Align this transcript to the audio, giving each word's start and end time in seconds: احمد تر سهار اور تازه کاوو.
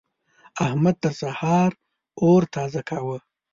احمد 0.65 0.95
تر 1.03 1.13
سهار 1.21 1.71
اور 2.21 2.41
تازه 2.55 2.81
کاوو. 2.89 3.17